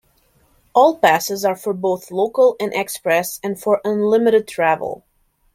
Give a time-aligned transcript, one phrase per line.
[0.73, 5.05] All passes are for both local and express, and for unlimited travel.